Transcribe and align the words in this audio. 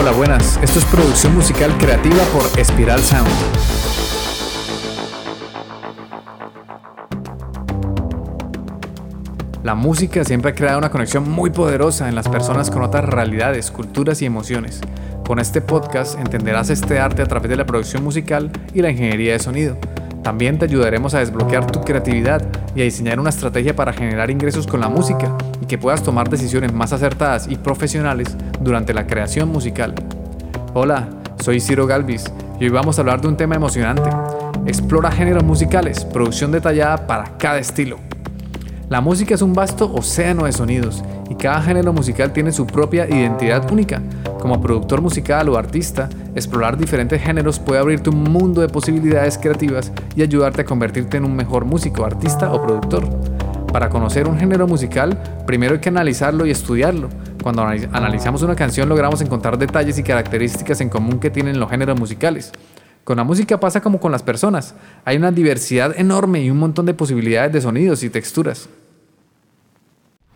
Hola, 0.00 0.12
buenas. 0.12 0.60
Esto 0.62 0.78
es 0.78 0.84
producción 0.84 1.34
musical 1.34 1.76
creativa 1.76 2.22
por 2.32 2.56
Espiral 2.56 3.00
Sound. 3.00 3.28
La 9.64 9.74
música 9.74 10.22
siempre 10.22 10.52
ha 10.52 10.54
creado 10.54 10.78
una 10.78 10.90
conexión 10.90 11.28
muy 11.28 11.50
poderosa 11.50 12.08
en 12.08 12.14
las 12.14 12.28
personas 12.28 12.70
con 12.70 12.82
otras 12.82 13.06
realidades, 13.06 13.72
culturas 13.72 14.22
y 14.22 14.26
emociones. 14.26 14.80
Con 15.26 15.40
este 15.40 15.60
podcast 15.60 16.16
entenderás 16.16 16.70
este 16.70 17.00
arte 17.00 17.22
a 17.22 17.26
través 17.26 17.50
de 17.50 17.56
la 17.56 17.66
producción 17.66 18.04
musical 18.04 18.52
y 18.72 18.82
la 18.82 18.92
ingeniería 18.92 19.32
de 19.32 19.40
sonido. 19.40 19.76
También 20.22 20.58
te 20.58 20.64
ayudaremos 20.64 21.14
a 21.14 21.20
desbloquear 21.20 21.70
tu 21.70 21.80
creatividad 21.80 22.42
y 22.74 22.80
a 22.80 22.84
diseñar 22.84 23.20
una 23.20 23.30
estrategia 23.30 23.74
para 23.74 23.92
generar 23.92 24.30
ingresos 24.30 24.66
con 24.66 24.80
la 24.80 24.88
música 24.88 25.36
y 25.62 25.66
que 25.66 25.78
puedas 25.78 26.02
tomar 26.02 26.28
decisiones 26.28 26.72
más 26.72 26.92
acertadas 26.92 27.48
y 27.48 27.56
profesionales 27.56 28.36
durante 28.60 28.92
la 28.92 29.06
creación 29.06 29.48
musical. 29.48 29.94
Hola, 30.74 31.08
soy 31.40 31.60
Ciro 31.60 31.86
Galvis 31.86 32.24
y 32.60 32.64
hoy 32.64 32.70
vamos 32.70 32.98
a 32.98 33.02
hablar 33.02 33.20
de 33.20 33.28
un 33.28 33.36
tema 33.36 33.54
emocionante. 33.54 34.10
Explora 34.66 35.10
géneros 35.10 35.44
musicales, 35.44 36.04
producción 36.04 36.52
detallada 36.52 37.06
para 37.06 37.38
cada 37.38 37.58
estilo. 37.58 37.98
La 38.90 39.02
música 39.02 39.34
es 39.34 39.42
un 39.42 39.52
vasto 39.52 39.92
océano 39.92 40.46
de 40.46 40.52
sonidos 40.52 41.04
y 41.28 41.34
cada 41.34 41.60
género 41.60 41.92
musical 41.92 42.32
tiene 42.32 42.52
su 42.52 42.66
propia 42.66 43.06
identidad 43.06 43.70
única. 43.70 44.00
Como 44.40 44.62
productor 44.62 45.02
musical 45.02 45.50
o 45.50 45.58
artista, 45.58 46.08
explorar 46.34 46.78
diferentes 46.78 47.20
géneros 47.20 47.58
puede 47.58 47.80
abrirte 47.80 48.08
un 48.08 48.22
mundo 48.22 48.62
de 48.62 48.68
posibilidades 48.68 49.36
creativas 49.36 49.92
y 50.16 50.22
ayudarte 50.22 50.62
a 50.62 50.64
convertirte 50.64 51.18
en 51.18 51.26
un 51.26 51.36
mejor 51.36 51.66
músico, 51.66 52.06
artista 52.06 52.50
o 52.50 52.62
productor. 52.62 53.04
Para 53.70 53.90
conocer 53.90 54.26
un 54.26 54.38
género 54.38 54.66
musical, 54.66 55.22
primero 55.46 55.74
hay 55.74 55.80
que 55.80 55.90
analizarlo 55.90 56.46
y 56.46 56.50
estudiarlo. 56.50 57.10
Cuando 57.42 57.62
analizamos 57.62 58.40
una 58.40 58.56
canción 58.56 58.88
logramos 58.88 59.20
encontrar 59.20 59.58
detalles 59.58 59.98
y 59.98 60.02
características 60.02 60.80
en 60.80 60.88
común 60.88 61.20
que 61.20 61.28
tienen 61.28 61.60
los 61.60 61.68
géneros 61.68 62.00
musicales. 62.00 62.52
Con 63.08 63.16
la 63.16 63.24
música 63.24 63.58
pasa 63.58 63.80
como 63.80 64.00
con 64.00 64.12
las 64.12 64.22
personas. 64.22 64.74
Hay 65.06 65.16
una 65.16 65.32
diversidad 65.32 65.98
enorme 65.98 66.42
y 66.42 66.50
un 66.50 66.58
montón 66.58 66.84
de 66.84 66.92
posibilidades 66.92 67.50
de 67.54 67.62
sonidos 67.62 68.02
y 68.02 68.10
texturas. 68.10 68.68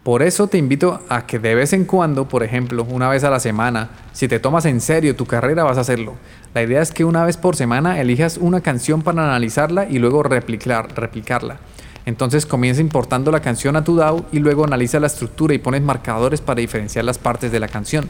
Por 0.02 0.22
eso 0.22 0.46
te 0.46 0.56
invito 0.56 1.02
a 1.10 1.26
que 1.26 1.38
de 1.38 1.54
vez 1.54 1.74
en 1.74 1.84
cuando, 1.84 2.26
por 2.28 2.42
ejemplo, 2.42 2.86
una 2.88 3.10
vez 3.10 3.24
a 3.24 3.30
la 3.30 3.40
semana, 3.40 3.90
si 4.14 4.26
te 4.26 4.40
tomas 4.40 4.64
en 4.64 4.80
serio 4.80 5.14
tu 5.14 5.26
carrera 5.26 5.64
vas 5.64 5.76
a 5.76 5.82
hacerlo. 5.82 6.14
La 6.54 6.62
idea 6.62 6.80
es 6.80 6.92
que 6.92 7.04
una 7.04 7.26
vez 7.26 7.36
por 7.36 7.56
semana 7.56 8.00
elijas 8.00 8.38
una 8.38 8.62
canción 8.62 9.02
para 9.02 9.22
analizarla 9.22 9.86
y 9.86 9.98
luego 9.98 10.22
replicar, 10.22 10.98
replicarla. 10.98 11.58
Entonces 12.06 12.46
comienza 12.46 12.80
importando 12.80 13.30
la 13.30 13.40
canción 13.40 13.76
a 13.76 13.84
tu 13.84 13.96
DAW 13.96 14.24
y 14.32 14.38
luego 14.38 14.64
analiza 14.64 14.98
la 14.98 15.08
estructura 15.08 15.52
y 15.52 15.58
pones 15.58 15.82
marcadores 15.82 16.40
para 16.40 16.62
diferenciar 16.62 17.04
las 17.04 17.18
partes 17.18 17.52
de 17.52 17.60
la 17.60 17.68
canción. 17.68 18.08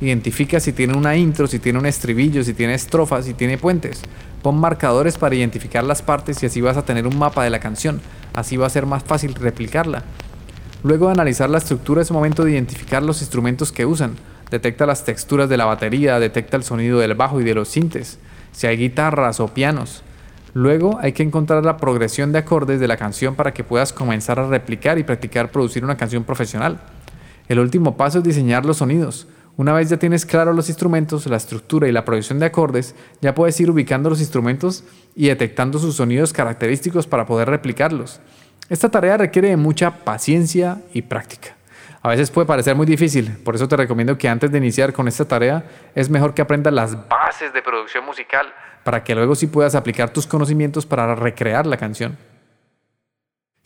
Identifica 0.00 0.60
si 0.60 0.72
tiene 0.72 0.96
una 0.96 1.16
intro, 1.16 1.46
si 1.46 1.58
tiene 1.58 1.78
un 1.78 1.86
estribillo, 1.86 2.44
si 2.44 2.54
tiene 2.54 2.74
estrofas, 2.74 3.24
si 3.24 3.34
tiene 3.34 3.58
puentes. 3.58 4.02
Pon 4.42 4.58
marcadores 4.58 5.18
para 5.18 5.34
identificar 5.34 5.82
las 5.82 6.02
partes 6.02 6.42
y 6.42 6.46
así 6.46 6.60
vas 6.60 6.76
a 6.76 6.84
tener 6.84 7.06
un 7.06 7.18
mapa 7.18 7.42
de 7.42 7.50
la 7.50 7.58
canción. 7.58 8.00
Así 8.34 8.56
va 8.56 8.66
a 8.66 8.70
ser 8.70 8.86
más 8.86 9.02
fácil 9.02 9.34
replicarla. 9.34 10.04
Luego 10.84 11.06
de 11.06 11.12
analizar 11.12 11.50
la 11.50 11.58
estructura 11.58 12.02
es 12.02 12.12
momento 12.12 12.44
de 12.44 12.52
identificar 12.52 13.02
los 13.02 13.20
instrumentos 13.20 13.72
que 13.72 13.84
usan. 13.84 14.14
Detecta 14.50 14.86
las 14.86 15.04
texturas 15.04 15.48
de 15.48 15.56
la 15.56 15.64
batería, 15.64 16.20
detecta 16.20 16.56
el 16.56 16.62
sonido 16.62 17.00
del 17.00 17.14
bajo 17.14 17.40
y 17.40 17.44
de 17.44 17.54
los 17.54 17.68
sintes, 17.68 18.18
si 18.52 18.68
hay 18.68 18.76
guitarras 18.76 19.40
o 19.40 19.48
pianos. 19.48 20.04
Luego 20.54 20.98
hay 21.02 21.12
que 21.12 21.24
encontrar 21.24 21.64
la 21.64 21.76
progresión 21.76 22.32
de 22.32 22.38
acordes 22.38 22.80
de 22.80 22.88
la 22.88 22.96
canción 22.96 23.34
para 23.34 23.52
que 23.52 23.64
puedas 23.64 23.92
comenzar 23.92 24.38
a 24.38 24.46
replicar 24.46 24.98
y 24.98 25.02
practicar 25.02 25.50
producir 25.50 25.84
una 25.84 25.96
canción 25.96 26.24
profesional. 26.24 26.80
El 27.48 27.58
último 27.58 27.96
paso 27.96 28.18
es 28.18 28.24
diseñar 28.24 28.64
los 28.64 28.78
sonidos. 28.78 29.26
Una 29.58 29.72
vez 29.72 29.90
ya 29.90 29.96
tienes 29.96 30.24
claro 30.24 30.52
los 30.52 30.68
instrumentos, 30.68 31.26
la 31.26 31.36
estructura 31.36 31.88
y 31.88 31.92
la 31.92 32.04
progresión 32.04 32.38
de 32.38 32.46
acordes, 32.46 32.94
ya 33.20 33.34
puedes 33.34 33.58
ir 33.58 33.68
ubicando 33.68 34.08
los 34.08 34.20
instrumentos 34.20 34.84
y 35.16 35.26
detectando 35.26 35.80
sus 35.80 35.96
sonidos 35.96 36.32
característicos 36.32 37.08
para 37.08 37.26
poder 37.26 37.50
replicarlos. 37.50 38.20
Esta 38.68 38.88
tarea 38.88 39.16
requiere 39.16 39.48
de 39.48 39.56
mucha 39.56 40.04
paciencia 40.04 40.80
y 40.94 41.02
práctica. 41.02 41.56
A 42.02 42.08
veces 42.10 42.30
puede 42.30 42.46
parecer 42.46 42.76
muy 42.76 42.86
difícil, 42.86 43.36
por 43.38 43.56
eso 43.56 43.66
te 43.66 43.76
recomiendo 43.76 44.16
que 44.16 44.28
antes 44.28 44.52
de 44.52 44.58
iniciar 44.58 44.92
con 44.92 45.08
esta 45.08 45.24
tarea 45.24 45.64
es 45.96 46.08
mejor 46.08 46.34
que 46.34 46.42
aprendas 46.42 46.72
las 46.72 47.08
bases 47.08 47.52
de 47.52 47.60
producción 47.60 48.04
musical 48.04 48.46
para 48.84 49.02
que 49.02 49.16
luego 49.16 49.34
sí 49.34 49.48
puedas 49.48 49.74
aplicar 49.74 50.10
tus 50.10 50.28
conocimientos 50.28 50.86
para 50.86 51.16
recrear 51.16 51.66
la 51.66 51.78
canción. 51.78 52.16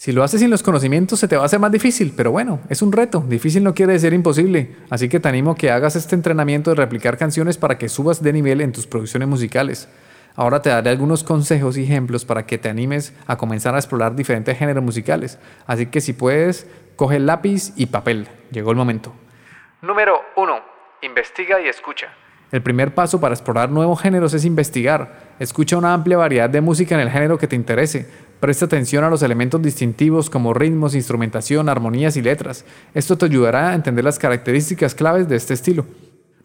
Si 0.03 0.11
lo 0.11 0.25
haces 0.25 0.41
sin 0.41 0.51
los 0.51 0.65
conocimientos 0.65 1.21
se 1.21 1.29
te 1.29 1.37
va 1.37 1.45
a 1.45 1.47
hacer 1.47 1.61
más 1.61 1.71
difícil, 1.71 2.13
pero 2.17 2.33
bueno, 2.33 2.59
es 2.69 2.83
un 2.83 2.91
reto. 2.91 3.21
Difícil 3.21 3.63
no 3.63 3.73
quiere 3.73 3.93
decir 3.93 4.13
imposible, 4.13 4.75
así 4.91 5.09
que 5.09 5.21
te 5.21 5.29
animo 5.29 5.53
a 5.53 5.55
que 5.55 5.71
hagas 5.71 5.95
este 5.95 6.17
entrenamiento 6.17 6.71
de 6.71 6.75
replicar 6.75 7.17
canciones 7.17 7.57
para 7.57 7.79
que 7.79 7.89
subas 7.89 8.21
de 8.21 8.33
nivel 8.33 8.61
en 8.63 8.73
tus 8.73 8.89
producciones 8.89 9.29
musicales. 9.29 9.89
Ahora 10.35 10.61
te 10.61 10.71
daré 10.71 10.91
algunos 10.91 11.23
consejos 11.23 11.79
y 11.79 11.85
ejemplos 11.85 12.25
para 12.25 12.47
que 12.47 12.59
te 12.59 12.69
animes 12.69 13.15
a 13.29 13.37
comenzar 13.37 13.77
a 13.77 13.79
explorar 13.79 14.17
diferentes 14.17 14.59
géneros 14.59 14.83
musicales. 14.83 15.39
Así 15.69 15.87
que 15.87 16.01
si 16.01 16.15
puedes, 16.15 16.67
coge 16.97 17.21
lápiz 17.21 17.73
y 17.77 17.87
papel. 17.87 18.27
Llegó 18.51 18.73
el 18.73 18.77
momento. 18.77 19.13
Número 19.83 20.21
1. 20.34 20.53
Investiga 21.03 21.61
y 21.61 21.69
escucha. 21.69 22.09
El 22.51 22.61
primer 22.61 22.93
paso 22.93 23.21
para 23.21 23.34
explorar 23.34 23.71
nuevos 23.71 24.03
géneros 24.03 24.34
es 24.34 24.45
investigar. 24.45 25.34
Escucha 25.39 25.79
una 25.79 25.95
amplia 25.95 26.17
variedad 26.17 26.51
de 26.51 26.61
música 26.61 26.97
en 26.97 27.03
el 27.03 27.11
género 27.11 27.39
que 27.39 27.47
te 27.47 27.55
interese. 27.55 28.31
Presta 28.42 28.64
atención 28.64 29.04
a 29.04 29.08
los 29.08 29.22
elementos 29.22 29.62
distintivos 29.62 30.28
como 30.28 30.53
ritmos, 30.53 30.97
instrumentación, 30.97 31.69
armonías 31.69 32.16
y 32.16 32.22
letras. 32.22 32.64
Esto 32.92 33.16
te 33.16 33.26
ayudará 33.26 33.70
a 33.70 33.75
entender 33.76 34.04
las 34.04 34.19
características 34.19 34.97
claves 34.97 35.28
de 35.28 35.36
este 35.36 35.54
estilo. 35.54 35.86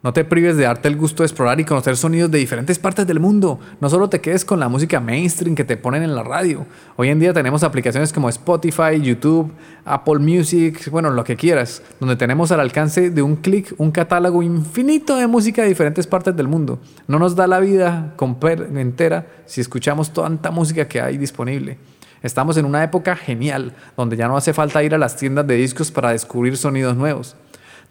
No 0.08 0.14
te 0.14 0.24
prives 0.24 0.56
de 0.56 0.64
darte 0.64 0.88
el 0.88 0.96
gusto 0.96 1.22
de 1.22 1.28
explorar 1.28 1.60
y 1.60 1.66
conocer 1.66 1.98
sonidos 1.98 2.32
de 2.32 2.38
diferentes 2.38 2.80
partes 2.80 3.06
del 3.06 3.20
mundo. 3.20 3.60
No 3.82 3.90
solo 3.90 4.08
te 4.08 4.22
quedes 4.22 4.46
con 4.46 4.58
la 4.58 4.70
música 4.70 5.02
mainstream 5.02 5.54
que 5.54 5.66
te 5.66 5.76
ponen 5.76 6.02
en 6.02 6.16
la 6.16 6.24
radio. 6.24 6.66
Hoy 6.96 7.10
en 7.10 7.20
día 7.20 7.34
tenemos 7.34 7.62
aplicaciones 7.62 8.14
como 8.14 8.30
Spotify, 8.30 9.02
YouTube, 9.02 9.52
Apple 9.84 10.20
Music, 10.20 10.90
bueno, 10.92 11.10
lo 11.10 11.26
que 11.26 11.36
quieras, 11.36 11.82
donde 12.00 12.16
tenemos 12.16 12.54
al 12.54 12.62
alcance 12.62 13.10
de 13.10 13.22
un 13.22 13.36
clic 13.36 13.76
un 13.80 13.92
catálogo 13.92 14.42
infinito 14.42 15.18
de 15.18 15.28
música 15.28 15.64
de 15.64 15.68
diferentes 15.68 16.08
partes 16.08 16.34
del 16.38 16.48
mundo. 16.48 16.80
No 17.10 17.20
nos 17.20 17.36
da 17.36 17.46
la 17.46 17.60
vida 17.60 18.16
entera 18.78 19.28
si 19.46 19.60
escuchamos 19.60 20.14
tanta 20.14 20.52
música 20.52 20.88
que 20.88 21.02
hay 21.02 21.18
disponible. 21.18 21.80
Estamos 22.24 22.56
en 22.56 22.64
una 22.64 22.82
época 22.82 23.18
genial, 23.18 23.74
donde 23.98 24.16
ya 24.16 24.30
no 24.30 24.38
hace 24.38 24.54
falta 24.54 24.82
ir 24.84 24.96
a 24.96 24.98
las 24.98 25.18
tiendas 25.18 25.46
de 25.46 25.56
discos 25.56 25.92
para 25.92 26.14
descubrir 26.14 26.56
sonidos 26.56 26.96
nuevos. 26.96 27.36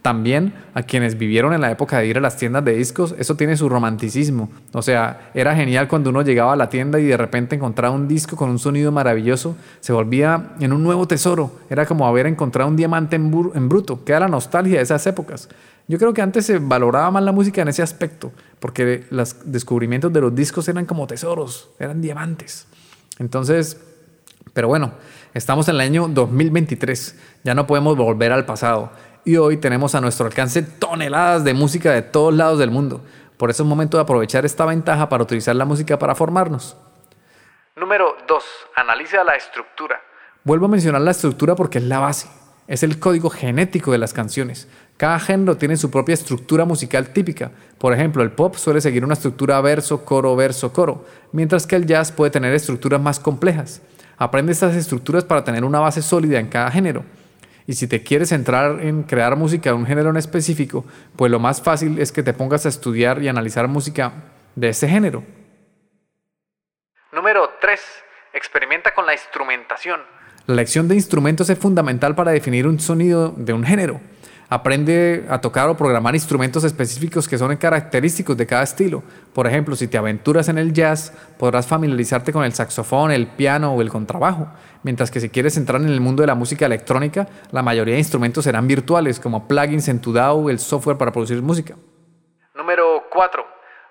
También 0.06 0.54
a 0.72 0.84
quienes 0.84 1.18
vivieron 1.18 1.52
en 1.52 1.60
la 1.60 1.72
época 1.72 1.98
de 1.98 2.06
ir 2.06 2.16
a 2.16 2.20
las 2.20 2.36
tiendas 2.36 2.64
de 2.64 2.76
discos, 2.76 3.16
eso 3.18 3.34
tiene 3.34 3.56
su 3.56 3.68
romanticismo. 3.68 4.48
O 4.72 4.80
sea, 4.80 5.32
era 5.34 5.56
genial 5.56 5.88
cuando 5.88 6.10
uno 6.10 6.22
llegaba 6.22 6.52
a 6.52 6.56
la 6.56 6.68
tienda 6.68 7.00
y 7.00 7.06
de 7.06 7.16
repente 7.16 7.56
encontraba 7.56 7.92
un 7.92 8.06
disco 8.06 8.36
con 8.36 8.48
un 8.48 8.60
sonido 8.60 8.92
maravilloso, 8.92 9.56
se 9.80 9.92
volvía 9.92 10.52
en 10.60 10.72
un 10.72 10.84
nuevo 10.84 11.08
tesoro. 11.08 11.50
Era 11.68 11.86
como 11.86 12.06
haber 12.06 12.28
encontrado 12.28 12.70
un 12.70 12.76
diamante 12.76 13.16
en, 13.16 13.68
bruto, 13.68 14.04
que 14.04 14.12
era 14.12 14.20
la 14.20 14.28
nostalgia 14.28 14.76
de 14.76 14.84
esas 14.84 15.04
épocas. 15.08 15.48
Yo 15.88 15.98
creo 15.98 16.14
que 16.14 16.22
antes 16.22 16.46
se 16.46 16.60
valoraba 16.60 17.10
más 17.10 17.24
la 17.24 17.32
música 17.32 17.62
en 17.62 17.66
ese 17.66 17.82
aspecto, 17.82 18.30
porque 18.60 19.06
los 19.10 19.34
descubrimientos 19.44 20.12
de 20.12 20.20
los 20.20 20.32
discos 20.32 20.68
eran 20.68 20.86
como 20.86 21.08
tesoros, 21.08 21.70
eran 21.80 22.00
diamantes. 22.00 22.68
Entonces, 23.18 23.80
pero 24.52 24.68
bueno, 24.68 24.92
estamos 25.34 25.66
en 25.66 25.74
el 25.74 25.80
año 25.80 26.06
2023, 26.06 27.16
ya 27.42 27.56
no 27.56 27.66
podemos 27.66 27.96
volver 27.96 28.30
al 28.30 28.46
pasado 28.46 28.92
y 29.26 29.36
hoy 29.36 29.56
tenemos 29.56 29.96
a 29.96 30.00
nuestro 30.00 30.24
alcance 30.24 30.62
toneladas 30.62 31.42
de 31.42 31.52
música 31.52 31.90
de 31.90 32.00
todos 32.00 32.32
lados 32.32 32.60
del 32.60 32.70
mundo. 32.70 33.04
Por 33.36 33.50
eso 33.50 33.64
es 33.64 33.68
momento 33.68 33.96
de 33.96 34.04
aprovechar 34.04 34.46
esta 34.46 34.64
ventaja 34.64 35.08
para 35.08 35.24
utilizar 35.24 35.56
la 35.56 35.64
música 35.64 35.98
para 35.98 36.14
formarnos. 36.14 36.76
Número 37.74 38.16
2. 38.28 38.44
Analiza 38.76 39.24
la 39.24 39.34
estructura. 39.34 40.00
Vuelvo 40.44 40.66
a 40.66 40.68
mencionar 40.68 41.00
la 41.00 41.10
estructura 41.10 41.56
porque 41.56 41.78
es 41.78 41.84
la 41.84 41.98
base. 41.98 42.28
Es 42.68 42.84
el 42.84 43.00
código 43.00 43.28
genético 43.28 43.90
de 43.90 43.98
las 43.98 44.14
canciones. 44.14 44.68
Cada 44.96 45.18
género 45.18 45.56
tiene 45.56 45.76
su 45.76 45.90
propia 45.90 46.14
estructura 46.14 46.64
musical 46.64 47.08
típica. 47.08 47.50
Por 47.78 47.92
ejemplo, 47.92 48.22
el 48.22 48.30
pop 48.30 48.54
suele 48.54 48.80
seguir 48.80 49.04
una 49.04 49.14
estructura 49.14 49.60
verso, 49.60 50.04
coro, 50.04 50.36
verso, 50.36 50.72
coro, 50.72 51.04
mientras 51.32 51.66
que 51.66 51.74
el 51.74 51.86
jazz 51.86 52.12
puede 52.12 52.30
tener 52.30 52.54
estructuras 52.54 53.00
más 53.00 53.18
complejas. 53.18 53.82
Aprende 54.18 54.52
estas 54.52 54.76
estructuras 54.76 55.24
para 55.24 55.42
tener 55.42 55.64
una 55.64 55.80
base 55.80 56.00
sólida 56.00 56.38
en 56.38 56.46
cada 56.46 56.70
género. 56.70 57.04
Y 57.66 57.74
si 57.74 57.88
te 57.88 58.02
quieres 58.02 58.28
centrar 58.28 58.80
en 58.80 59.02
crear 59.02 59.36
música 59.36 59.70
de 59.70 59.76
un 59.76 59.86
género 59.86 60.10
en 60.10 60.16
específico, 60.16 60.84
pues 61.16 61.32
lo 61.32 61.40
más 61.40 61.60
fácil 61.60 61.98
es 61.98 62.12
que 62.12 62.22
te 62.22 62.32
pongas 62.32 62.64
a 62.64 62.68
estudiar 62.68 63.22
y 63.22 63.28
analizar 63.28 63.66
música 63.66 64.12
de 64.54 64.68
ese 64.68 64.88
género. 64.88 65.24
Número 67.12 67.50
3. 67.60 67.80
Experimenta 68.34 68.94
con 68.94 69.04
la 69.06 69.14
instrumentación. 69.14 70.00
La 70.46 70.54
lección 70.54 70.86
de 70.86 70.94
instrumentos 70.94 71.50
es 71.50 71.58
fundamental 71.58 72.14
para 72.14 72.30
definir 72.30 72.68
un 72.68 72.78
sonido 72.78 73.34
de 73.36 73.52
un 73.52 73.64
género. 73.64 74.00
Aprende 74.48 75.26
a 75.28 75.40
tocar 75.40 75.68
o 75.68 75.76
programar 75.76 76.14
instrumentos 76.14 76.62
específicos 76.62 77.26
que 77.26 77.36
son 77.36 77.56
característicos 77.56 78.36
de 78.36 78.46
cada 78.46 78.62
estilo. 78.62 79.02
Por 79.34 79.46
ejemplo, 79.46 79.74
si 79.74 79.88
te 79.88 79.98
aventuras 79.98 80.48
en 80.48 80.58
el 80.58 80.72
jazz, 80.72 81.12
podrás 81.36 81.66
familiarizarte 81.66 82.32
con 82.32 82.44
el 82.44 82.52
saxofón, 82.52 83.10
el 83.10 83.26
piano 83.26 83.72
o 83.74 83.82
el 83.82 83.90
contrabajo. 83.90 84.46
Mientras 84.84 85.10
que 85.10 85.18
si 85.18 85.30
quieres 85.30 85.56
entrar 85.56 85.80
en 85.80 85.88
el 85.88 86.00
mundo 86.00 86.22
de 86.22 86.28
la 86.28 86.36
música 86.36 86.66
electrónica, 86.66 87.26
la 87.50 87.62
mayoría 87.62 87.94
de 87.94 88.00
instrumentos 88.00 88.44
serán 88.44 88.68
virtuales, 88.68 89.18
como 89.18 89.48
plugins 89.48 89.88
en 89.88 90.00
tu 90.00 90.12
DAW, 90.12 90.48
el 90.48 90.60
software 90.60 90.96
para 90.96 91.10
producir 91.10 91.42
música. 91.42 91.74
Número 92.54 93.04
4. 93.10 93.44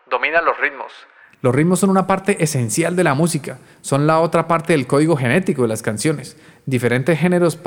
Domina 0.09 0.41
los 0.41 0.57
ritmos. 0.57 0.93
Los 1.45 1.53
ritmos 1.53 1.77
son 1.77 1.91
una 1.91 2.07
parte 2.07 2.43
esencial 2.43 2.95
de 2.95 3.03
la 3.03 3.13
música, 3.13 3.59
son 3.81 4.07
la 4.07 4.19
otra 4.19 4.47
parte 4.47 4.73
del 4.73 4.87
código 4.87 5.15
genético 5.15 5.61
de 5.61 5.67
las 5.67 5.83
canciones. 5.83 6.37
Diferentes 6.65 7.19
géneros 7.19 7.59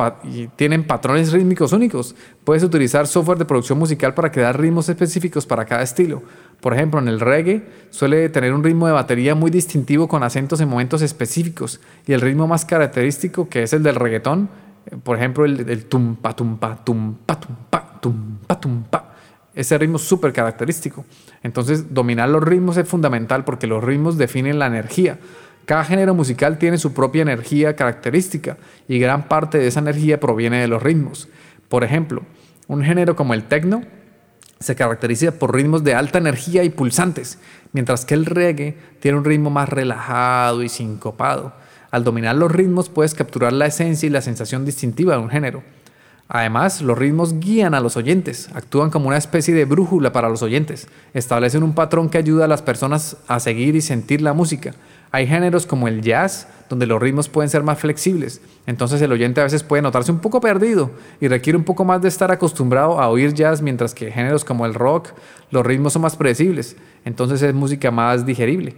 tienen 0.56 0.82
patrones 0.82 1.30
rítmicos 1.30 1.72
únicos. 1.72 2.16
Puedes 2.42 2.64
utilizar 2.64 3.06
software 3.06 3.38
de 3.38 3.44
producción 3.44 3.78
musical 3.78 4.14
para 4.14 4.32
crear 4.32 4.60
ritmos 4.60 4.88
específicos 4.88 5.46
para 5.46 5.64
cada 5.64 5.84
estilo. 5.84 6.25
Por 6.60 6.75
ejemplo, 6.75 6.98
en 6.98 7.06
el 7.06 7.20
reggae 7.20 7.69
suele 7.90 8.28
tener 8.30 8.52
un 8.52 8.64
ritmo 8.64 8.88
de 8.88 8.94
batería 8.94 9.36
muy 9.36 9.52
distintivo 9.52 10.08
con 10.08 10.25
acentos 10.25 10.60
en 10.60 10.69
momentos 10.69 11.00
específicos 11.00 11.80
y 12.04 12.14
el 12.14 12.20
ritmo 12.20 12.48
más 12.48 12.64
característico 12.64 13.48
que 13.48 13.62
es 13.62 13.72
el 13.72 13.84
del 13.84 13.94
reggaetón, 13.94 14.48
eh, 14.86 14.96
por 15.00 15.19
ejemplo, 15.19 15.44
el, 15.44 15.70
el 15.70 15.84
tumpa 15.84 16.34
tumpa 16.34 16.84
tumpa 16.84 17.38
tumpa 17.38 17.67
ese 19.58 19.76
ritmo 19.76 19.99
súper 19.99 20.32
característico. 20.32 21.05
Entonces, 21.43 21.93
dominar 21.93 22.28
los 22.28 22.44
ritmos 22.44 22.76
es 22.76 22.88
fundamental 22.88 23.44
porque 23.44 23.66
los 23.66 23.82
ritmos 23.82 24.16
definen 24.16 24.60
la 24.60 24.69
energía. 24.69 25.19
Cada 25.64 25.82
género 25.82 26.14
musical 26.14 26.58
tiene 26.58 26.78
su 26.78 26.94
propia 26.94 27.22
energía 27.22 27.75
característica 27.75 28.56
y 28.87 29.00
gran 29.00 29.26
parte 29.26 29.58
de 29.58 29.66
esa 29.66 29.81
energía 29.81 30.20
proviene 30.20 30.60
de 30.60 30.69
los 30.69 30.81
ritmos. 30.81 31.28
Por 31.69 31.82
ejemplo, 31.82 32.22
un 32.69 32.84
género 32.84 33.16
como 33.16 33.34
el 33.34 33.49
techno 33.49 33.82
se 34.60 34.76
caracteriza 34.76 35.32
por 35.32 35.52
ritmos 35.52 35.82
de 35.82 35.96
alta 35.96 36.19
energía 36.19 36.62
y 36.62 36.70
pulsantes, 36.70 37.40
mientras 37.72 38.04
que 38.04 38.14
el 38.14 38.26
reggae 38.26 38.78
tiene 39.00 39.19
un 39.19 39.25
ritmo 39.25 39.50
más 39.50 39.69
relajado 39.69 40.62
y 40.62 40.69
sincopado. 40.69 41.52
Al 41.90 42.04
dominar 42.04 42.37
los 42.37 42.52
ritmos 42.52 42.88
puedes 42.90 43.12
capturar 43.12 43.52
la 43.52 43.66
esencia 43.66 44.06
y 44.06 44.11
la 44.11 44.22
sensación 44.22 44.64
distintiva 44.64 45.14
de 45.14 45.20
un 45.20 45.31
género. 45.31 45.64
Además, 46.30 46.82
los 46.82 46.98
ritmos 46.98 47.40
guían 47.40 47.72
a 47.72 47.80
los 47.80 47.96
oyentes, 47.96 48.50
actúan 48.52 48.90
como 48.90 49.08
una 49.08 49.16
especie 49.16 49.54
de 49.54 49.64
brújula 49.64 50.12
para 50.12 50.28
los 50.28 50.42
oyentes, 50.42 50.86
establecen 51.14 51.62
un 51.62 51.72
patrón 51.72 52.10
que 52.10 52.19
ayuda 52.19 52.44
a 52.44 52.48
las 52.48 52.60
personas 52.60 53.16
a 53.28 53.40
seguir 53.40 53.75
y 53.76 53.80
sentir 53.80 54.20
la 54.20 54.34
música. 54.34 54.75
Hay 55.10 55.26
géneros 55.26 55.64
como 55.64 55.88
el 55.88 56.02
jazz, 56.02 56.46
donde 56.69 56.84
los 56.84 57.00
ritmos 57.00 57.30
pueden 57.30 57.48
ser 57.48 57.62
más 57.62 57.78
flexibles, 57.78 58.42
entonces 58.66 59.00
el 59.00 59.10
oyente 59.10 59.40
a 59.40 59.44
veces 59.44 59.62
puede 59.62 59.80
notarse 59.80 60.12
un 60.12 60.19
poco 60.19 60.38
perdido 60.42 60.90
y 61.19 61.28
requiere 61.28 61.56
un 61.56 61.64
poco 61.64 61.86
más 61.86 62.02
de 62.02 62.08
estar 62.08 62.30
acostumbrado 62.30 63.00
a 63.00 63.08
oír 63.08 63.32
jazz, 63.32 63.62
mientras 63.62 63.94
que 63.94 64.10
géneros 64.10 64.44
como 64.44 64.66
el 64.66 64.75
rock, 64.75 65.08
los 65.50 65.64
ritmos 65.64 65.94
son 65.94 66.02
más 66.02 66.16
predecibles, 66.16 66.76
entonces 67.06 67.40
es 67.40 67.54
música 67.54 67.90
más 67.90 68.26
digerible. 68.26 68.75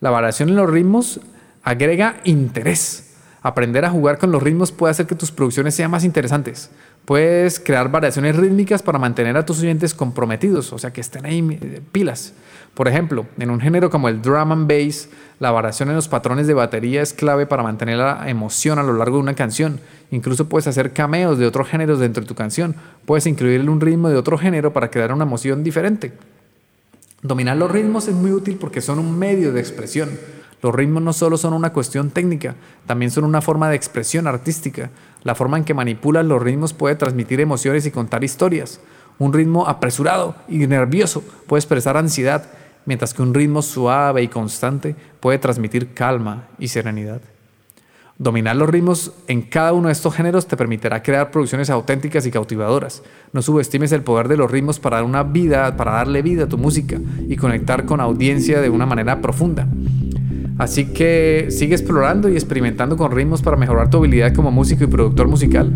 La 0.00 0.08
variación 0.08 0.48
en 0.48 0.56
los 0.56 0.70
ritmos 0.70 1.20
agrega 1.62 2.20
interés 2.24 3.07
Aprender 3.42 3.84
a 3.84 3.90
jugar 3.90 4.18
con 4.18 4.32
los 4.32 4.42
ritmos 4.42 4.72
puede 4.72 4.90
hacer 4.90 5.06
que 5.06 5.14
tus 5.14 5.30
producciones 5.30 5.74
sean 5.74 5.90
más 5.90 6.04
interesantes. 6.04 6.70
Puedes 7.04 7.60
crear 7.60 7.90
variaciones 7.90 8.36
rítmicas 8.36 8.82
para 8.82 8.98
mantener 8.98 9.36
a 9.36 9.46
tus 9.46 9.60
oyentes 9.60 9.94
comprometidos, 9.94 10.72
o 10.72 10.78
sea, 10.78 10.92
que 10.92 11.00
estén 11.00 11.24
ahí 11.24 11.58
eh, 11.62 11.80
pilas. 11.92 12.34
Por 12.74 12.88
ejemplo, 12.88 13.26
en 13.38 13.50
un 13.50 13.60
género 13.60 13.90
como 13.90 14.08
el 14.08 14.20
drum 14.20 14.52
and 14.52 14.68
bass, 14.68 15.08
la 15.40 15.50
variación 15.50 15.88
en 15.88 15.94
los 15.94 16.08
patrones 16.08 16.46
de 16.46 16.54
batería 16.54 17.00
es 17.00 17.12
clave 17.12 17.46
para 17.46 17.62
mantener 17.62 17.98
la 17.98 18.28
emoción 18.28 18.78
a 18.78 18.82
lo 18.82 18.92
largo 18.92 19.16
de 19.16 19.22
una 19.22 19.34
canción. 19.34 19.80
Incluso 20.10 20.48
puedes 20.48 20.66
hacer 20.66 20.92
cameos 20.92 21.38
de 21.38 21.46
otros 21.46 21.68
géneros 21.68 22.00
dentro 22.00 22.22
de 22.22 22.28
tu 22.28 22.34
canción. 22.34 22.74
Puedes 23.06 23.26
incluir 23.26 23.68
un 23.68 23.80
ritmo 23.80 24.08
de 24.08 24.16
otro 24.16 24.36
género 24.36 24.72
para 24.72 24.90
crear 24.90 25.12
una 25.12 25.24
emoción 25.24 25.62
diferente. 25.62 26.12
Dominar 27.22 27.56
los 27.56 27.70
ritmos 27.70 28.06
es 28.06 28.14
muy 28.14 28.32
útil 28.32 28.58
porque 28.60 28.80
son 28.80 28.98
un 28.98 29.18
medio 29.18 29.52
de 29.52 29.60
expresión. 29.60 30.10
Los 30.62 30.74
ritmos 30.74 31.02
no 31.02 31.12
solo 31.12 31.36
son 31.36 31.52
una 31.52 31.72
cuestión 31.72 32.10
técnica, 32.10 32.56
también 32.86 33.10
son 33.10 33.24
una 33.24 33.40
forma 33.40 33.70
de 33.70 33.76
expresión 33.76 34.26
artística. 34.26 34.90
La 35.22 35.34
forma 35.34 35.56
en 35.56 35.64
que 35.64 35.74
manipulas 35.74 36.24
los 36.24 36.42
ritmos 36.42 36.72
puede 36.72 36.96
transmitir 36.96 37.40
emociones 37.40 37.86
y 37.86 37.90
contar 37.90 38.24
historias. 38.24 38.80
Un 39.18 39.32
ritmo 39.32 39.68
apresurado 39.68 40.34
y 40.48 40.58
nervioso 40.66 41.22
puede 41.46 41.60
expresar 41.60 41.96
ansiedad, 41.96 42.44
mientras 42.86 43.14
que 43.14 43.22
un 43.22 43.34
ritmo 43.34 43.62
suave 43.62 44.22
y 44.22 44.28
constante 44.28 44.96
puede 45.20 45.38
transmitir 45.38 45.94
calma 45.94 46.48
y 46.58 46.68
serenidad. 46.68 47.20
Dominar 48.20 48.56
los 48.56 48.68
ritmos 48.68 49.12
en 49.28 49.42
cada 49.42 49.72
uno 49.72 49.86
de 49.86 49.92
estos 49.92 50.12
géneros 50.12 50.48
te 50.48 50.56
permitirá 50.56 51.04
crear 51.04 51.30
producciones 51.30 51.70
auténticas 51.70 52.26
y 52.26 52.32
cautivadoras. 52.32 53.04
No 53.32 53.42
subestimes 53.42 53.92
el 53.92 54.02
poder 54.02 54.26
de 54.26 54.36
los 54.36 54.50
ritmos 54.50 54.80
para 54.80 54.96
dar 54.96 55.04
una 55.04 55.22
vida, 55.22 55.76
para 55.76 55.92
darle 55.92 56.22
vida 56.22 56.44
a 56.44 56.48
tu 56.48 56.58
música 56.58 56.98
y 57.28 57.36
conectar 57.36 57.84
con 57.84 58.00
audiencia 58.00 58.60
de 58.60 58.70
una 58.70 58.86
manera 58.86 59.20
profunda. 59.20 59.68
Así 60.58 60.86
que 60.86 61.46
sigue 61.50 61.74
explorando 61.74 62.28
y 62.28 62.34
experimentando 62.34 62.96
con 62.96 63.12
ritmos 63.12 63.42
para 63.42 63.56
mejorar 63.56 63.90
tu 63.90 63.98
habilidad 63.98 64.34
como 64.34 64.50
músico 64.50 64.84
y 64.84 64.86
productor 64.88 65.28
musical. 65.28 65.72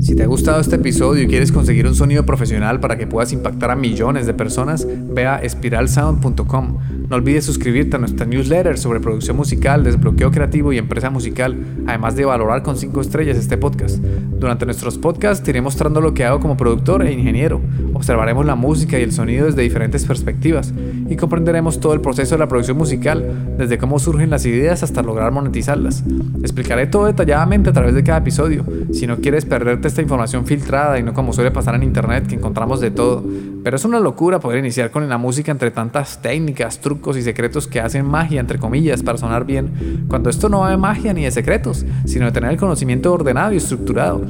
Si 0.00 0.16
te 0.16 0.24
ha 0.24 0.26
gustado 0.26 0.60
este 0.60 0.76
episodio 0.76 1.22
y 1.22 1.28
quieres 1.28 1.52
conseguir 1.52 1.86
un 1.86 1.94
sonido 1.94 2.26
profesional 2.26 2.80
para 2.80 2.98
que 2.98 3.06
puedas 3.06 3.32
impactar 3.32 3.70
a 3.70 3.76
millones 3.76 4.26
de 4.26 4.34
personas, 4.34 4.88
ve 5.08 5.26
a 5.26 5.36
espiralsound.com 5.36 6.78
no 7.10 7.16
olvides 7.16 7.44
suscribirte 7.44 7.96
a 7.96 7.98
nuestra 7.98 8.24
newsletter 8.24 8.78
sobre 8.78 9.00
producción 9.00 9.36
musical, 9.36 9.82
desbloqueo 9.82 10.30
creativo 10.30 10.72
y 10.72 10.78
empresa 10.78 11.10
musical, 11.10 11.56
además 11.88 12.14
de 12.14 12.24
valorar 12.24 12.62
con 12.62 12.76
5 12.76 13.00
estrellas 13.00 13.36
este 13.36 13.58
podcast. 13.58 13.98
Durante 14.40 14.64
nuestros 14.64 14.96
podcasts 14.96 15.46
iré 15.46 15.60
mostrando 15.60 16.00
lo 16.00 16.14
que 16.14 16.24
hago 16.24 16.40
como 16.40 16.56
productor 16.56 17.02
e 17.02 17.12
ingeniero. 17.12 17.60
Observaremos 17.92 18.46
la 18.46 18.54
música 18.54 18.98
y 18.98 19.02
el 19.02 19.12
sonido 19.12 19.44
desde 19.44 19.60
diferentes 19.60 20.06
perspectivas 20.06 20.72
y 21.08 21.16
comprenderemos 21.16 21.78
todo 21.78 21.92
el 21.92 22.00
proceso 22.00 22.36
de 22.36 22.38
la 22.38 22.48
producción 22.48 22.78
musical, 22.78 23.54
desde 23.58 23.76
cómo 23.76 23.98
surgen 23.98 24.30
las 24.30 24.46
ideas 24.46 24.82
hasta 24.82 25.02
lograr 25.02 25.30
monetizarlas. 25.30 26.02
Explicaré 26.40 26.86
todo 26.86 27.04
detalladamente 27.04 27.68
a 27.68 27.74
través 27.74 27.94
de 27.94 28.02
cada 28.02 28.20
episodio. 28.20 28.64
Si 28.92 29.06
no 29.06 29.18
quieres 29.18 29.44
perderte 29.44 29.88
esta 29.88 30.00
información 30.00 30.46
filtrada 30.46 30.98
y 30.98 31.02
no 31.02 31.12
como 31.12 31.34
suele 31.34 31.50
pasar 31.50 31.74
en 31.74 31.82
internet 31.82 32.26
que 32.26 32.36
encontramos 32.36 32.80
de 32.80 32.90
todo, 32.90 33.22
pero 33.62 33.76
es 33.76 33.84
una 33.84 34.00
locura 34.00 34.40
poder 34.40 34.60
iniciar 34.60 34.90
con 34.90 35.06
la 35.06 35.18
música 35.18 35.52
entre 35.52 35.70
tantas 35.70 36.22
técnicas, 36.22 36.80
trucos, 36.80 37.18
y 37.18 37.22
secretos 37.22 37.66
que 37.66 37.80
hacen 37.80 38.06
magia, 38.06 38.40
entre 38.40 38.58
comillas, 38.58 39.02
para 39.02 39.18
sonar 39.18 39.44
bien, 39.44 40.06
cuando 40.08 40.30
esto 40.30 40.48
no 40.48 40.60
va 40.60 40.70
de 40.70 40.76
magia 40.76 41.12
ni 41.12 41.24
de 41.24 41.30
secretos, 41.30 41.84
sino 42.06 42.26
de 42.26 42.32
tener 42.32 42.50
el 42.50 42.56
conocimiento 42.56 43.12
ordenado 43.12 43.52
y 43.52 43.56
estructurado. 43.56 44.29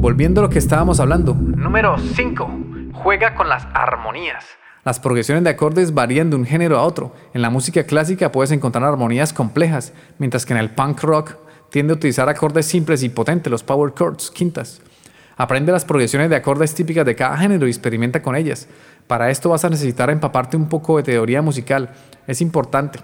Volviendo 0.00 0.40
a 0.40 0.44
lo 0.44 0.50
que 0.50 0.58
estábamos 0.58 0.98
hablando. 0.98 1.34
Número 1.34 1.96
5. 1.96 2.50
Juega 2.92 3.36
con 3.36 3.48
las 3.48 3.66
armonías. 3.72 4.44
Las 4.84 4.98
progresiones 4.98 5.44
de 5.44 5.50
acordes 5.50 5.94
varían 5.94 6.30
de 6.30 6.36
un 6.36 6.44
género 6.44 6.76
a 6.76 6.82
otro. 6.82 7.14
En 7.34 7.42
la 7.42 7.50
música 7.50 7.84
clásica 7.84 8.32
puedes 8.32 8.50
encontrar 8.50 8.82
armonías 8.84 9.32
complejas, 9.32 9.92
mientras 10.18 10.44
que 10.44 10.54
en 10.54 10.58
el 10.58 10.70
punk 10.70 11.02
rock 11.02 11.36
tiende 11.70 11.92
a 11.92 11.96
utilizar 11.96 12.28
acordes 12.28 12.66
simples 12.66 13.04
y 13.04 13.10
potentes, 13.10 13.50
los 13.50 13.62
power 13.62 13.94
chords, 13.94 14.32
quintas. 14.32 14.80
Aprende 15.36 15.70
las 15.70 15.84
progresiones 15.84 16.30
de 16.30 16.36
acordes 16.36 16.74
típicas 16.74 17.06
de 17.06 17.14
cada 17.14 17.36
género 17.36 17.68
y 17.68 17.70
experimenta 17.70 18.22
con 18.22 18.34
ellas. 18.34 18.66
Para 19.06 19.30
esto 19.30 19.50
vas 19.50 19.64
a 19.64 19.70
necesitar 19.70 20.10
empaparte 20.10 20.56
un 20.56 20.68
poco 20.68 20.96
de 20.96 21.04
teoría 21.04 21.42
musical. 21.42 21.90
Es 22.26 22.40
importante. 22.40 22.98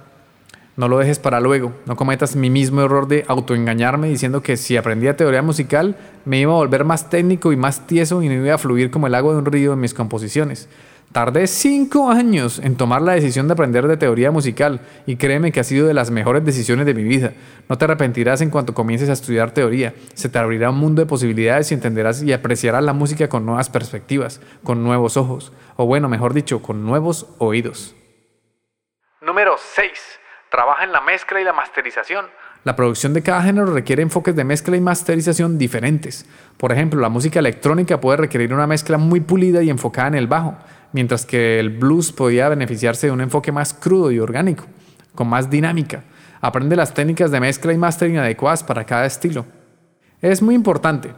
No 0.76 0.88
lo 0.88 0.98
dejes 0.98 1.20
para 1.20 1.40
luego. 1.40 1.72
No 1.86 1.94
cometas 1.94 2.34
mi 2.34 2.50
mismo 2.50 2.82
error 2.82 3.06
de 3.06 3.24
autoengañarme 3.28 4.08
diciendo 4.08 4.42
que 4.42 4.56
si 4.56 4.76
aprendía 4.76 5.16
teoría 5.16 5.40
musical 5.40 5.96
me 6.24 6.40
iba 6.40 6.52
a 6.52 6.56
volver 6.56 6.84
más 6.84 7.10
técnico 7.10 7.52
y 7.52 7.56
más 7.56 7.86
tieso 7.86 8.22
y 8.22 8.28
no 8.28 8.34
iba 8.34 8.54
a 8.54 8.58
fluir 8.58 8.90
como 8.90 9.06
el 9.06 9.14
agua 9.14 9.32
de 9.32 9.38
un 9.38 9.46
río 9.46 9.72
en 9.72 9.80
mis 9.80 9.94
composiciones. 9.94 10.68
Tardé 11.12 11.46
cinco 11.46 12.10
años 12.10 12.58
en 12.58 12.74
tomar 12.74 13.00
la 13.00 13.12
decisión 13.12 13.46
de 13.46 13.52
aprender 13.52 13.86
de 13.86 13.96
teoría 13.96 14.32
musical 14.32 14.80
y 15.06 15.14
créeme 15.14 15.52
que 15.52 15.60
ha 15.60 15.64
sido 15.64 15.86
de 15.86 15.94
las 15.94 16.10
mejores 16.10 16.44
decisiones 16.44 16.86
de 16.86 16.94
mi 16.94 17.04
vida. 17.04 17.34
No 17.68 17.78
te 17.78 17.84
arrepentirás 17.84 18.40
en 18.40 18.50
cuanto 18.50 18.74
comiences 18.74 19.08
a 19.08 19.12
estudiar 19.12 19.52
teoría. 19.52 19.94
Se 20.14 20.28
te 20.28 20.40
abrirá 20.40 20.70
un 20.70 20.78
mundo 20.78 21.02
de 21.02 21.06
posibilidades 21.06 21.70
y 21.70 21.74
entenderás 21.74 22.20
y 22.20 22.32
apreciarás 22.32 22.82
la 22.82 22.94
música 22.94 23.28
con 23.28 23.46
nuevas 23.46 23.70
perspectivas, 23.70 24.40
con 24.64 24.82
nuevos 24.82 25.16
ojos, 25.16 25.52
o 25.76 25.86
bueno, 25.86 26.08
mejor 26.08 26.34
dicho, 26.34 26.60
con 26.62 26.84
nuevos 26.84 27.28
oídos. 27.38 27.94
Número 29.20 29.54
6. 29.56 30.13
Trabaja 30.54 30.84
en 30.84 30.92
la 30.92 31.00
mezcla 31.00 31.40
y 31.40 31.44
la 31.44 31.52
masterización. 31.52 32.26
La 32.62 32.76
producción 32.76 33.12
de 33.12 33.24
cada 33.24 33.42
género 33.42 33.74
requiere 33.74 34.02
enfoques 34.02 34.36
de 34.36 34.44
mezcla 34.44 34.76
y 34.76 34.80
masterización 34.80 35.58
diferentes. 35.58 36.26
Por 36.58 36.70
ejemplo, 36.70 37.00
la 37.00 37.08
música 37.08 37.40
electrónica 37.40 38.00
puede 38.00 38.18
requerir 38.18 38.54
una 38.54 38.68
mezcla 38.68 38.96
muy 38.96 39.18
pulida 39.18 39.64
y 39.64 39.70
enfocada 39.70 40.06
en 40.06 40.14
el 40.14 40.28
bajo, 40.28 40.56
mientras 40.92 41.26
que 41.26 41.58
el 41.58 41.70
blues 41.70 42.12
podía 42.12 42.48
beneficiarse 42.48 43.08
de 43.08 43.12
un 43.12 43.20
enfoque 43.20 43.50
más 43.50 43.74
crudo 43.74 44.12
y 44.12 44.20
orgánico, 44.20 44.66
con 45.16 45.26
más 45.26 45.50
dinámica. 45.50 46.04
Aprende 46.40 46.76
las 46.76 46.94
técnicas 46.94 47.32
de 47.32 47.40
mezcla 47.40 47.72
y 47.72 47.76
mastering 47.76 48.18
adecuadas 48.18 48.62
para 48.62 48.84
cada 48.84 49.06
estilo. 49.06 49.46
Es 50.22 50.40
muy 50.40 50.54
importante. 50.54 51.10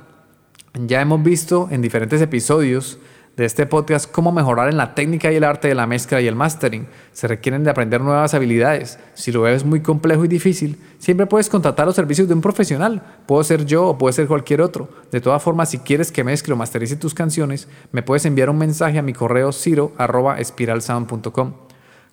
Ya 0.72 1.02
hemos 1.02 1.22
visto 1.22 1.68
en 1.70 1.82
diferentes 1.82 2.22
episodios 2.22 2.98
de 3.36 3.44
este 3.44 3.66
podcast 3.66 4.10
cómo 4.10 4.32
mejorar 4.32 4.70
en 4.70 4.78
la 4.78 4.94
técnica 4.94 5.30
y 5.30 5.36
el 5.36 5.44
arte 5.44 5.68
de 5.68 5.74
la 5.74 5.86
mezcla 5.86 6.20
y 6.20 6.26
el 6.26 6.34
mastering. 6.34 6.86
Se 7.12 7.28
requieren 7.28 7.64
de 7.64 7.70
aprender 7.70 8.00
nuevas 8.00 8.34
habilidades. 8.34 8.98
Si 9.14 9.30
lo 9.30 9.42
ves 9.42 9.64
muy 9.64 9.80
complejo 9.80 10.24
y 10.24 10.28
difícil, 10.28 10.78
siempre 10.98 11.26
puedes 11.26 11.50
contratar 11.50 11.86
los 11.86 11.96
servicios 11.96 12.28
de 12.28 12.34
un 12.34 12.40
profesional. 12.40 13.02
Puedo 13.26 13.44
ser 13.44 13.66
yo 13.66 13.86
o 13.86 13.98
puede 13.98 14.14
ser 14.14 14.26
cualquier 14.26 14.62
otro. 14.62 14.88
De 15.12 15.20
todas 15.20 15.42
formas, 15.42 15.70
si 15.70 15.78
quieres 15.78 16.10
que 16.10 16.24
mezcle 16.24 16.54
o 16.54 16.56
masterice 16.56 16.96
tus 16.96 17.14
canciones, 17.14 17.68
me 17.92 18.02
puedes 18.02 18.24
enviar 18.24 18.48
un 18.48 18.58
mensaje 18.58 18.98
a 18.98 19.02
mi 19.02 19.12
correo 19.12 19.52
ciro.espiralsound.com. 19.52 21.65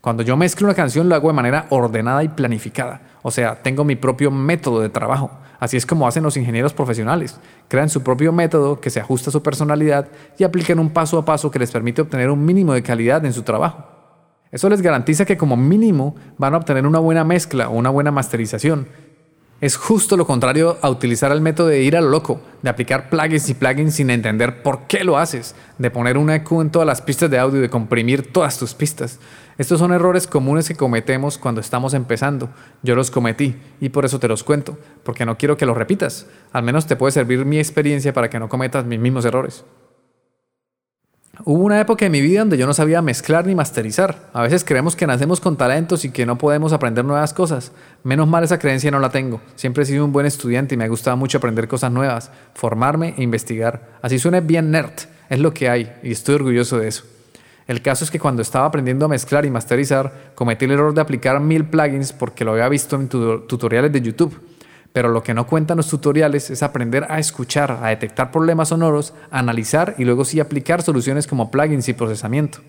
Cuando 0.04 0.22
yo 0.22 0.36
mezclo 0.36 0.68
una 0.68 0.76
canción 0.76 1.08
lo 1.08 1.16
hago 1.16 1.30
de 1.30 1.34
manera 1.34 1.66
ordenada 1.70 2.26
y 2.26 2.28
planificada. 2.28 3.00
O 3.22 3.32
sea, 3.32 3.64
tengo 3.64 3.86
mi 3.86 3.96
propio 3.96 4.32
método 4.32 4.82
de 4.82 4.90
trabajo. 4.90 5.32
Así 5.62 5.78
es 5.78 5.86
como 5.86 6.06
hacen 6.06 6.24
los 6.24 6.36
ingenieros 6.36 6.74
profesionales. 6.74 7.40
Crean 7.70 7.88
su 7.88 8.04
propio 8.04 8.34
método 8.34 8.82
que 8.82 8.90
se 8.90 9.00
ajusta 9.00 9.30
a 9.30 9.32
su 9.32 9.42
personalidad 9.42 10.10
y 10.38 10.44
aplican 10.44 10.80
un 10.80 10.90
paso 10.90 11.18
a 11.18 11.24
paso 11.24 11.50
que 11.50 11.60
les 11.60 11.72
permite 11.72 12.02
obtener 12.02 12.30
un 12.30 12.44
mínimo 12.44 12.74
de 12.74 12.84
calidad 12.84 13.24
en 13.24 13.32
su 13.32 13.44
trabajo. 13.44 13.86
Eso 14.52 14.68
les 14.68 14.82
garantiza 14.82 15.24
que 15.24 15.38
como 15.38 15.56
mínimo 15.56 16.18
van 16.38 16.54
a 16.54 16.58
obtener 16.58 16.86
una 16.86 17.00
buena 17.00 17.24
mezcla 17.24 17.70
o 17.70 17.76
una 17.76 17.90
buena 17.90 18.12
masterización. 18.12 18.90
Es 19.62 19.78
justo 19.78 20.18
lo 20.18 20.28
contrario 20.28 20.78
a 20.82 20.90
utilizar 20.90 21.32
el 21.32 21.40
método 21.40 21.68
de 21.68 21.82
ir 21.82 21.96
a 21.96 22.02
lo 22.02 22.10
loco, 22.10 22.42
de 22.62 22.70
aplicar 22.70 23.10
plugins 23.10 23.48
y 23.48 23.54
plugins 23.54 23.96
sin 23.96 24.10
entender 24.10 24.62
por 24.62 24.88
qué 24.88 25.06
lo 25.06 25.18
haces, 25.18 25.56
de 25.78 25.90
poner 25.90 26.18
una 26.18 26.36
EQ 26.36 26.52
en 26.60 26.72
todas 26.72 26.86
las 26.86 27.02
pistas 27.02 27.32
de 27.32 27.40
audio 27.40 27.60
y 27.60 27.62
de 27.62 27.70
comprimir 27.70 28.34
todas 28.34 28.60
tus 28.60 28.74
pistas. 28.74 29.22
Estos 29.58 29.80
son 29.80 29.94
errores 29.94 30.28
comunes 30.28 30.68
que 30.68 30.76
cometemos 30.76 31.38
cuando 31.38 31.62
estamos 31.62 31.94
empezando. 31.94 32.50
Yo 32.82 32.96
los 32.96 33.12
cometí 33.12 33.56
y 33.80 33.90
por 33.90 34.06
eso 34.06 34.20
te 34.20 34.28
los 34.28 34.44
cuento, 34.44 34.78
porque 35.04 35.26
no 35.26 35.38
quiero 35.38 35.58
que 35.58 35.66
los 35.66 35.78
repitas. 35.78 36.28
Al 36.52 36.64
menos 36.64 36.88
te 36.88 36.96
puede 36.96 37.12
servir 37.12 37.46
mi 37.46 37.60
experiencia 37.60 38.14
para 38.14 38.30
que 38.30 38.40
no 38.40 38.50
cometas 38.50 38.86
mis 38.86 39.00
mismos 39.00 39.26
errores. 39.26 39.64
Hubo 41.46 41.64
una 41.64 41.80
época 41.80 42.06
en 42.06 42.12
mi 42.12 42.22
vida 42.22 42.42
donde 42.42 42.60
yo 42.60 42.68
no 42.68 42.76
sabía 42.76 43.02
mezclar 43.02 43.48
ni 43.48 43.56
masterizar. 43.56 44.30
A 44.34 44.44
veces 44.44 44.64
creemos 44.64 44.96
que 44.96 45.08
nacemos 45.08 45.40
con 45.40 45.58
talentos 45.58 46.06
y 46.06 46.12
que 46.12 46.28
no 46.28 46.38
podemos 46.38 46.74
aprender 46.74 47.04
nuevas 47.04 47.34
cosas. 47.34 47.72
Menos 48.04 48.28
mal 48.28 48.44
esa 48.44 48.60
creencia 48.60 48.92
no 48.92 49.00
la 49.00 49.10
tengo. 49.10 49.42
Siempre 49.56 49.82
he 49.82 49.86
sido 49.88 50.06
un 50.06 50.12
buen 50.12 50.28
estudiante 50.28 50.76
y 50.76 50.78
me 50.78 50.84
ha 50.84 50.90
gustado 50.90 51.18
mucho 51.18 51.40
aprender 51.40 51.68
cosas 51.68 51.92
nuevas, 51.92 52.32
formarme 52.54 53.16
e 53.18 53.24
investigar. 53.24 53.98
Así 54.04 54.20
suena 54.20 54.42
bien 54.42 54.70
nerd. 54.70 54.94
Es 55.28 55.40
lo 55.40 55.54
que 55.54 55.70
hay 55.70 55.92
y 56.04 56.12
estoy 56.12 56.36
orgulloso 56.36 56.78
de 56.78 56.88
eso. 56.88 57.04
El 57.68 57.82
caso 57.82 58.04
es 58.04 58.12
que 58.12 58.20
cuando 58.20 58.42
estaba 58.42 58.66
aprendiendo 58.66 59.06
a 59.06 59.10
mezclar 59.10 59.46
y 59.46 59.52
masterizar, 59.52 60.32
cometí 60.36 60.66
el 60.66 60.72
error 60.72 60.94
de 60.94 61.02
aplicar 61.02 61.40
mil 61.40 61.66
plugins 61.66 62.12
porque 62.12 62.44
lo 62.44 62.52
había 62.52 62.68
visto 62.70 62.96
en 62.96 63.08
tutoriales 63.08 63.92
de 63.92 64.02
YouTube. 64.02 64.40
Pero 64.92 65.10
lo 65.10 65.24
que 65.24 65.34
no 65.34 65.48
cuentan 65.48 65.78
los 65.78 65.90
tutoriales 65.90 66.52
es 66.52 66.62
aprender 66.62 67.08
a 67.10 67.18
escuchar, 67.18 67.80
a 67.82 67.90
detectar 67.90 68.32
problemas 68.32 68.70
sonoros, 68.70 69.14
analizar 69.32 69.96
y 69.98 70.06
luego 70.06 70.24
sí 70.24 70.40
aplicar 70.40 70.84
soluciones 70.84 71.26
como 71.26 71.50
plugins 71.50 71.90
y 71.90 71.94
procesamiento. 71.94 72.60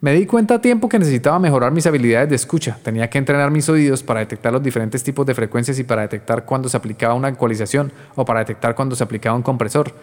Me 0.00 0.12
di 0.14 0.26
cuenta 0.26 0.54
a 0.54 0.60
tiempo 0.60 0.88
que 0.88 0.98
necesitaba 0.98 1.38
mejorar 1.38 1.70
mis 1.70 1.86
habilidades 1.86 2.28
de 2.28 2.34
escucha. 2.34 2.76
Tenía 2.82 3.08
que 3.08 3.18
entrenar 3.18 3.52
mis 3.52 3.68
oídos 3.68 4.02
para 4.02 4.18
detectar 4.18 4.52
los 4.52 4.60
diferentes 4.60 5.04
tipos 5.04 5.24
de 5.24 5.32
frecuencias 5.32 5.78
y 5.78 5.84
para 5.84 6.02
detectar 6.02 6.44
cuando 6.44 6.68
se 6.68 6.76
aplicaba 6.76 7.14
una 7.14 7.28
ecualización 7.28 7.92
o 8.16 8.24
para 8.24 8.40
detectar 8.40 8.74
cuando 8.74 8.96
se 8.96 9.04
aplicaba 9.04 9.36
un 9.36 9.42
compresor. 9.42 9.94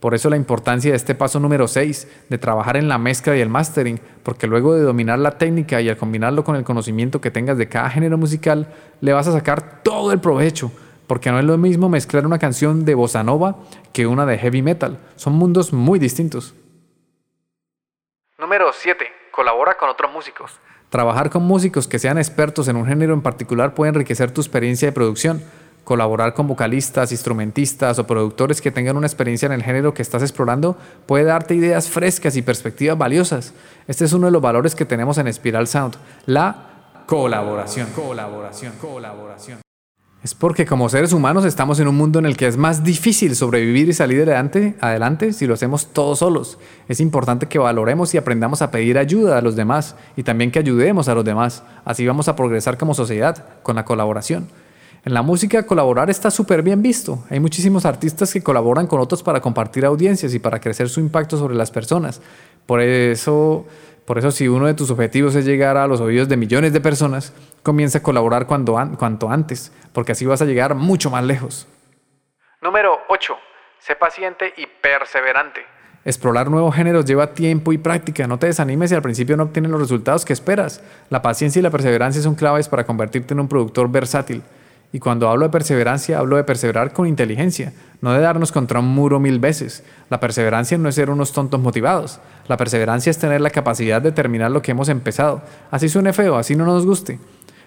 Por 0.00 0.14
eso 0.14 0.28
la 0.28 0.36
importancia 0.36 0.90
de 0.90 0.96
este 0.96 1.14
paso 1.14 1.40
número 1.40 1.66
6, 1.66 2.26
de 2.28 2.38
trabajar 2.38 2.76
en 2.76 2.88
la 2.88 2.98
mezcla 2.98 3.36
y 3.36 3.40
el 3.40 3.48
mastering, 3.48 3.98
porque 4.22 4.46
luego 4.46 4.74
de 4.74 4.82
dominar 4.82 5.18
la 5.18 5.38
técnica 5.38 5.80
y 5.80 5.88
al 5.88 5.96
combinarlo 5.96 6.44
con 6.44 6.56
el 6.56 6.64
conocimiento 6.64 7.20
que 7.20 7.30
tengas 7.30 7.56
de 7.56 7.68
cada 7.68 7.88
género 7.88 8.18
musical, 8.18 8.68
le 9.00 9.12
vas 9.12 9.26
a 9.26 9.32
sacar 9.32 9.82
todo 9.82 10.12
el 10.12 10.20
provecho, 10.20 10.70
porque 11.06 11.30
no 11.30 11.38
es 11.38 11.44
lo 11.44 11.56
mismo 11.56 11.88
mezclar 11.88 12.26
una 12.26 12.38
canción 12.38 12.84
de 12.84 12.94
bossa 12.94 13.22
nova 13.22 13.56
que 13.92 14.06
una 14.06 14.26
de 14.26 14.36
heavy 14.38 14.60
metal, 14.60 14.98
son 15.16 15.32
mundos 15.32 15.72
muy 15.72 15.98
distintos. 15.98 16.54
Número 18.38 18.70
7. 18.72 19.06
Colabora 19.30 19.76
con 19.78 19.88
otros 19.88 20.12
músicos. 20.12 20.60
Trabajar 20.90 21.30
con 21.30 21.42
músicos 21.42 21.88
que 21.88 21.98
sean 21.98 22.18
expertos 22.18 22.68
en 22.68 22.76
un 22.76 22.86
género 22.86 23.14
en 23.14 23.22
particular 23.22 23.74
puede 23.74 23.88
enriquecer 23.88 24.30
tu 24.30 24.40
experiencia 24.40 24.86
de 24.86 24.92
producción 24.92 25.42
Colaborar 25.86 26.34
con 26.34 26.48
vocalistas, 26.48 27.12
instrumentistas 27.12 28.00
o 28.00 28.08
productores 28.08 28.60
que 28.60 28.72
tengan 28.72 28.96
una 28.96 29.06
experiencia 29.06 29.46
en 29.46 29.52
el 29.52 29.62
género 29.62 29.94
que 29.94 30.02
estás 30.02 30.20
explorando 30.20 30.76
puede 31.06 31.22
darte 31.22 31.54
ideas 31.54 31.88
frescas 31.88 32.36
y 32.36 32.42
perspectivas 32.42 32.98
valiosas. 32.98 33.54
Este 33.86 34.04
es 34.04 34.12
uno 34.12 34.26
de 34.26 34.32
los 34.32 34.42
valores 34.42 34.74
que 34.74 34.84
tenemos 34.84 35.16
en 35.18 35.32
Spiral 35.32 35.68
Sound, 35.68 35.94
la 36.26 37.04
colaboración. 37.06 37.86
Colaboración, 37.94 38.72
colaboración. 38.80 39.60
Es 40.24 40.34
porque 40.34 40.66
como 40.66 40.88
seres 40.88 41.12
humanos 41.12 41.44
estamos 41.44 41.78
en 41.78 41.86
un 41.86 41.94
mundo 41.94 42.18
en 42.18 42.26
el 42.26 42.36
que 42.36 42.48
es 42.48 42.56
más 42.56 42.82
difícil 42.82 43.36
sobrevivir 43.36 43.88
y 43.88 43.92
salir 43.92 44.22
adelante, 44.22 44.74
adelante 44.80 45.32
si 45.32 45.46
lo 45.46 45.54
hacemos 45.54 45.92
todos 45.92 46.18
solos. 46.18 46.58
Es 46.88 46.98
importante 46.98 47.46
que 47.46 47.60
valoremos 47.60 48.12
y 48.12 48.18
aprendamos 48.18 48.60
a 48.60 48.72
pedir 48.72 48.98
ayuda 48.98 49.38
a 49.38 49.40
los 49.40 49.54
demás 49.54 49.94
y 50.16 50.24
también 50.24 50.50
que 50.50 50.58
ayudemos 50.58 51.06
a 51.06 51.14
los 51.14 51.24
demás. 51.24 51.62
Así 51.84 52.04
vamos 52.04 52.26
a 52.26 52.34
progresar 52.34 52.76
como 52.76 52.92
sociedad 52.92 53.44
con 53.62 53.76
la 53.76 53.84
colaboración. 53.84 54.48
En 55.06 55.14
la 55.14 55.22
música 55.22 55.64
colaborar 55.64 56.10
está 56.10 56.32
súper 56.32 56.62
bien 56.62 56.82
visto. 56.82 57.24
Hay 57.30 57.38
muchísimos 57.38 57.86
artistas 57.86 58.32
que 58.32 58.42
colaboran 58.42 58.88
con 58.88 58.98
otros 58.98 59.22
para 59.22 59.40
compartir 59.40 59.84
audiencias 59.86 60.34
y 60.34 60.40
para 60.40 60.58
crecer 60.58 60.88
su 60.88 60.98
impacto 60.98 61.36
sobre 61.36 61.54
las 61.54 61.70
personas. 61.70 62.20
Por 62.66 62.80
eso, 62.80 63.64
por 64.04 64.18
eso 64.18 64.32
si 64.32 64.48
uno 64.48 64.66
de 64.66 64.74
tus 64.74 64.90
objetivos 64.90 65.36
es 65.36 65.44
llegar 65.44 65.76
a 65.76 65.86
los 65.86 66.00
oídos 66.00 66.28
de 66.28 66.36
millones 66.36 66.72
de 66.72 66.80
personas, 66.80 67.32
comienza 67.62 67.98
a 67.98 68.02
colaborar 68.02 68.48
cuando 68.48 68.72
cuanto 68.98 69.30
antes, 69.30 69.70
porque 69.92 70.10
así 70.10 70.26
vas 70.26 70.42
a 70.42 70.44
llegar 70.44 70.74
mucho 70.74 71.08
más 71.08 71.22
lejos. 71.22 71.68
Número 72.60 72.98
8. 73.08 73.32
Sé 73.78 73.94
paciente 73.94 74.54
y 74.56 74.66
perseverante. 74.66 75.60
Explorar 76.04 76.50
nuevos 76.50 76.74
géneros 76.74 77.04
lleva 77.04 77.32
tiempo 77.32 77.72
y 77.72 77.78
práctica. 77.78 78.26
No 78.26 78.40
te 78.40 78.48
desanimes 78.48 78.90
si 78.90 78.96
al 78.96 79.02
principio 79.02 79.36
no 79.36 79.44
obtienes 79.44 79.70
los 79.70 79.80
resultados 79.80 80.24
que 80.24 80.32
esperas. 80.32 80.82
La 81.10 81.22
paciencia 81.22 81.60
y 81.60 81.62
la 81.62 81.70
perseverancia 81.70 82.20
son 82.20 82.34
claves 82.34 82.68
para 82.68 82.84
convertirte 82.84 83.34
en 83.34 83.40
un 83.40 83.46
productor 83.46 83.88
versátil. 83.88 84.42
Y 84.96 84.98
cuando 84.98 85.28
hablo 85.28 85.44
de 85.44 85.50
perseverancia, 85.50 86.18
hablo 86.18 86.38
de 86.38 86.44
perseverar 86.44 86.94
con 86.94 87.06
inteligencia, 87.06 87.74
no 88.00 88.14
de 88.14 88.20
darnos 88.20 88.50
contra 88.50 88.80
un 88.80 88.86
muro 88.86 89.20
mil 89.20 89.38
veces. 89.38 89.84
La 90.08 90.20
perseverancia 90.20 90.78
no 90.78 90.88
es 90.88 90.94
ser 90.94 91.10
unos 91.10 91.32
tontos 91.32 91.60
motivados. 91.60 92.18
La 92.48 92.56
perseverancia 92.56 93.10
es 93.10 93.18
tener 93.18 93.42
la 93.42 93.50
capacidad 93.50 94.00
de 94.00 94.10
terminar 94.10 94.50
lo 94.50 94.62
que 94.62 94.70
hemos 94.70 94.88
empezado. 94.88 95.42
Así 95.70 95.90
suene 95.90 96.14
feo, 96.14 96.38
así 96.38 96.56
no 96.56 96.64
nos 96.64 96.86
guste. 96.86 97.18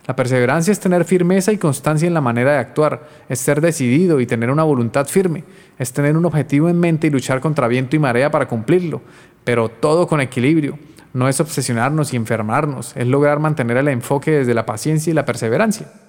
La 0.07 0.15
perseverancia 0.15 0.71
es 0.71 0.79
tener 0.79 1.05
firmeza 1.05 1.51
y 1.51 1.59
constancia 1.59 2.07
en 2.07 2.15
la 2.15 2.21
manera 2.21 2.53
de 2.53 2.57
actuar, 2.57 3.07
es 3.29 3.38
ser 3.38 3.62
decidido 3.62 4.19
y 4.19 4.25
tener 4.25 4.50
una 4.50 4.63
voluntad 4.63 5.05
firme, 5.05 5.43
es 5.77 5.93
tener 5.93 6.17
un 6.17 6.25
objetivo 6.25 6.67
en 6.67 6.79
mente 6.79 7.05
y 7.05 7.12
luchar 7.12 7.41
contra 7.41 7.67
viento 7.67 7.95
y 7.95 8.00
marea 8.00 8.31
para 8.31 8.48
cumplirlo, 8.48 9.03
pero 9.43 9.69
todo 9.69 10.07
con 10.07 10.19
equilibrio. 10.19 10.79
No 11.13 11.29
es 11.29 11.39
obsesionarnos 11.39 12.12
y 12.12 12.15
enfermarnos, 12.15 12.98
es 12.98 13.05
lograr 13.05 13.38
mantener 13.38 13.77
el 13.77 13.89
enfoque 13.89 14.31
desde 14.31 14.55
la 14.55 14.65
paciencia 14.65 15.12
y 15.12 15.13
la 15.13 15.25
perseverancia. 15.25 16.08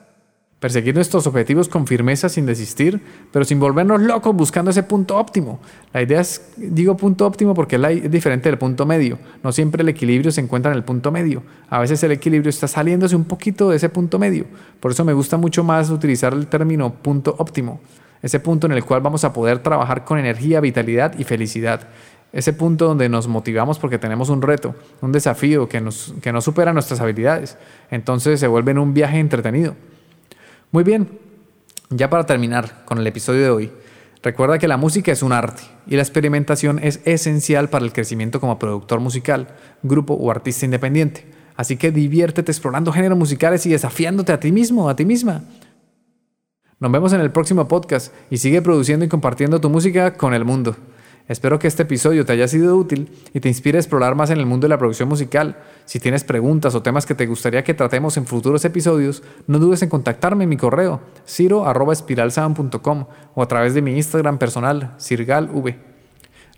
Perseguir 0.60 0.94
nuestros 0.94 1.26
objetivos 1.26 1.70
con 1.70 1.86
firmeza 1.86 2.28
sin 2.28 2.44
desistir, 2.44 3.00
pero 3.32 3.46
sin 3.46 3.58
volvernos 3.58 4.02
locos 4.02 4.36
buscando 4.36 4.70
ese 4.70 4.82
punto 4.82 5.16
óptimo. 5.16 5.58
La 5.94 6.02
idea 6.02 6.20
es, 6.20 6.52
digo 6.58 6.98
punto 6.98 7.26
óptimo 7.26 7.54
porque 7.54 7.76
es, 7.76 8.10
diferente 8.10 8.50
del 8.50 8.58
punto 8.58 8.84
medio. 8.84 9.18
No 9.42 9.52
siempre 9.52 9.80
el 9.80 9.88
equilibrio 9.88 10.30
se 10.30 10.42
encuentra 10.42 10.70
en 10.70 10.76
el 10.76 10.84
punto 10.84 11.10
medio. 11.10 11.42
A 11.70 11.78
veces 11.78 12.02
el 12.02 12.12
equilibrio 12.12 12.50
está 12.50 12.68
saliéndose 12.68 13.16
un 13.16 13.24
poquito 13.24 13.70
de 13.70 13.76
ese 13.76 13.88
punto 13.88 14.18
medio. 14.18 14.44
Por 14.80 14.90
eso 14.90 15.02
me 15.02 15.14
gusta 15.14 15.38
mucho 15.38 15.64
más 15.64 15.88
utilizar 15.88 16.34
el 16.34 16.46
término 16.46 16.92
punto 16.92 17.34
óptimo. 17.38 17.80
Ese 18.20 18.38
punto 18.38 18.66
en 18.66 18.72
el 18.72 18.84
cual 18.84 19.00
vamos 19.00 19.24
a 19.24 19.32
poder 19.32 19.60
trabajar 19.60 20.04
con 20.04 20.18
energía, 20.18 20.60
vitalidad 20.60 21.18
y 21.18 21.24
felicidad. 21.24 21.88
Ese 22.34 22.52
punto 22.52 22.84
donde 22.84 23.08
nos 23.08 23.28
motivamos 23.28 23.78
porque 23.78 23.96
tenemos 23.96 24.28
un 24.28 24.42
reto, 24.42 24.74
un 25.00 25.10
desafío 25.10 25.70
que, 25.70 25.80
nos, 25.80 26.12
que 26.20 26.34
no 26.34 26.42
supera 26.42 26.74
nuestras 26.74 27.00
habilidades. 27.00 27.56
Entonces 27.90 28.38
se 28.38 28.46
vuelve 28.46 28.78
un 28.78 28.92
viaje 28.92 29.18
entretenido. 29.18 29.74
Muy 30.72 30.84
bien, 30.84 31.18
ya 31.88 32.08
para 32.10 32.26
terminar 32.26 32.84
con 32.84 32.98
el 32.98 33.06
episodio 33.08 33.42
de 33.42 33.50
hoy, 33.50 33.72
recuerda 34.22 34.60
que 34.60 34.68
la 34.68 34.76
música 34.76 35.10
es 35.10 35.24
un 35.24 35.32
arte 35.32 35.64
y 35.88 35.96
la 35.96 36.02
experimentación 36.02 36.78
es 36.78 37.00
esencial 37.06 37.68
para 37.70 37.84
el 37.84 37.92
crecimiento 37.92 38.38
como 38.38 38.60
productor 38.60 39.00
musical, 39.00 39.48
grupo 39.82 40.14
o 40.14 40.30
artista 40.30 40.64
independiente. 40.64 41.26
Así 41.56 41.76
que 41.76 41.90
diviértete 41.90 42.52
explorando 42.52 42.92
géneros 42.92 43.18
musicales 43.18 43.66
y 43.66 43.70
desafiándote 43.70 44.32
a 44.32 44.38
ti 44.38 44.52
mismo, 44.52 44.88
a 44.88 44.94
ti 44.94 45.04
misma. 45.04 45.42
Nos 46.78 46.92
vemos 46.92 47.12
en 47.12 47.20
el 47.20 47.32
próximo 47.32 47.66
podcast 47.66 48.14
y 48.30 48.36
sigue 48.36 48.62
produciendo 48.62 49.04
y 49.04 49.08
compartiendo 49.08 49.60
tu 49.60 49.70
música 49.70 50.14
con 50.14 50.34
el 50.34 50.44
mundo. 50.44 50.76
Espero 51.28 51.58
que 51.58 51.68
este 51.68 51.84
episodio 51.84 52.24
te 52.24 52.32
haya 52.32 52.48
sido 52.48 52.76
útil 52.76 53.10
y 53.32 53.40
te 53.40 53.48
inspire 53.48 53.78
a 53.78 53.80
explorar 53.80 54.14
más 54.14 54.30
en 54.30 54.38
el 54.38 54.46
mundo 54.46 54.64
de 54.64 54.70
la 54.70 54.78
producción 54.78 55.08
musical. 55.08 55.58
Si 55.84 56.00
tienes 56.00 56.24
preguntas 56.24 56.74
o 56.74 56.82
temas 56.82 57.06
que 57.06 57.14
te 57.14 57.26
gustaría 57.26 57.62
que 57.62 57.74
tratemos 57.74 58.16
en 58.16 58.26
futuros 58.26 58.64
episodios, 58.64 59.22
no 59.46 59.58
dudes 59.58 59.82
en 59.82 59.88
contactarme 59.88 60.44
en 60.44 60.50
mi 60.50 60.56
correo 60.56 61.00
ciro.espiralsound.com 61.26 63.04
o 63.34 63.42
a 63.42 63.48
través 63.48 63.74
de 63.74 63.82
mi 63.82 63.96
Instagram 63.96 64.38
personal, 64.38 64.94
sirgalv. 64.98 65.76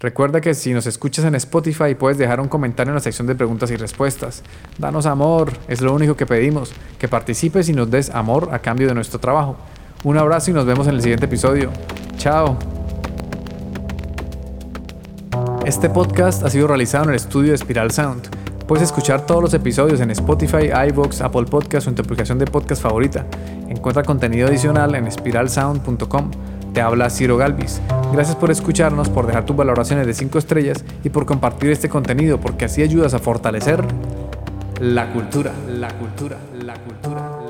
Recuerda 0.02 0.40
que 0.40 0.52
si 0.54 0.72
nos 0.72 0.86
escuchas 0.86 1.24
en 1.26 1.36
Spotify 1.36 1.94
puedes 1.94 2.18
dejar 2.18 2.40
un 2.40 2.48
comentario 2.48 2.90
en 2.90 2.96
la 2.96 3.00
sección 3.00 3.28
de 3.28 3.36
preguntas 3.36 3.70
y 3.70 3.76
respuestas. 3.76 4.42
Danos 4.76 5.06
amor, 5.06 5.52
es 5.68 5.80
lo 5.80 5.94
único 5.94 6.16
que 6.16 6.26
pedimos, 6.26 6.72
que 6.98 7.06
participes 7.06 7.68
y 7.68 7.72
nos 7.72 7.88
des 7.88 8.10
amor 8.10 8.48
a 8.52 8.58
cambio 8.58 8.88
de 8.88 8.94
nuestro 8.94 9.20
trabajo. 9.20 9.56
Un 10.02 10.18
abrazo 10.18 10.50
y 10.50 10.54
nos 10.54 10.66
vemos 10.66 10.88
en 10.88 10.94
el 10.94 11.02
siguiente 11.02 11.26
episodio. 11.26 11.70
Chao. 12.16 12.81
Este 15.64 15.88
podcast 15.88 16.42
ha 16.42 16.50
sido 16.50 16.66
realizado 16.66 17.04
en 17.04 17.10
el 17.10 17.16
estudio 17.16 17.52
de 17.52 17.58
Spiral 17.58 17.92
Sound. 17.92 18.28
Puedes 18.66 18.82
escuchar 18.84 19.26
todos 19.26 19.40
los 19.40 19.54
episodios 19.54 20.00
en 20.00 20.10
Spotify, 20.10 20.70
iVoox, 20.88 21.20
Apple 21.20 21.44
Podcasts 21.44 21.86
o 21.86 21.90
en 21.90 21.94
tu 21.94 22.02
aplicación 22.02 22.38
de 22.38 22.46
podcast 22.46 22.82
favorita. 22.82 23.26
Encuentra 23.68 24.02
contenido 24.02 24.48
adicional 24.48 24.96
en 24.96 25.10
spiralsound.com. 25.10 26.30
Te 26.74 26.80
habla 26.80 27.10
Ciro 27.10 27.36
Galvis. 27.36 27.80
Gracias 28.12 28.34
por 28.34 28.50
escucharnos, 28.50 29.08
por 29.08 29.26
dejar 29.26 29.46
tus 29.46 29.54
valoraciones 29.54 30.06
de 30.06 30.14
5 30.14 30.38
estrellas 30.38 30.84
y 31.04 31.10
por 31.10 31.26
compartir 31.26 31.70
este 31.70 31.88
contenido 31.88 32.40
porque 32.40 32.64
así 32.64 32.82
ayudas 32.82 33.14
a 33.14 33.20
fortalecer 33.20 33.84
la 34.80 35.12
cultura, 35.12 35.52
la 35.68 35.96
cultura, 35.96 36.38
la 36.60 36.74
cultura. 36.74 37.41